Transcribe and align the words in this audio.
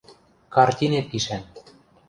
–Картинет 0.55 1.05
гишӓн... 1.11 1.43